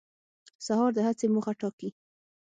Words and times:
سهار 0.65 0.91
د 0.95 0.99
هڅې 1.07 1.25
موخه 1.35 1.53
ټاکي. 1.59 1.89